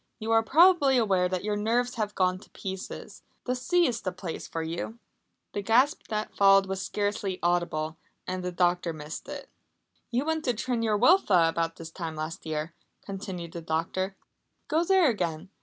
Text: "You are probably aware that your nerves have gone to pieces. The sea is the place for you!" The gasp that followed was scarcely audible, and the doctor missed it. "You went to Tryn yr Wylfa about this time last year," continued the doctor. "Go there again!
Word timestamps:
"You 0.17 0.31
are 0.31 0.41
probably 0.41 0.97
aware 0.97 1.29
that 1.29 1.43
your 1.43 1.55
nerves 1.55 1.93
have 1.93 2.15
gone 2.15 2.39
to 2.39 2.49
pieces. 2.49 3.21
The 3.45 3.53
sea 3.53 3.85
is 3.85 4.01
the 4.01 4.11
place 4.11 4.47
for 4.47 4.63
you!" 4.63 4.97
The 5.53 5.61
gasp 5.61 6.07
that 6.07 6.35
followed 6.35 6.65
was 6.65 6.81
scarcely 6.81 7.37
audible, 7.43 7.97
and 8.25 8.41
the 8.43 8.51
doctor 8.51 8.93
missed 8.93 9.29
it. 9.29 9.47
"You 10.09 10.25
went 10.25 10.43
to 10.45 10.55
Tryn 10.55 10.81
yr 10.81 10.97
Wylfa 10.97 11.47
about 11.47 11.75
this 11.75 11.91
time 11.91 12.15
last 12.15 12.47
year," 12.47 12.73
continued 13.05 13.51
the 13.51 13.61
doctor. 13.61 14.15
"Go 14.67 14.83
there 14.83 15.07
again! 15.07 15.49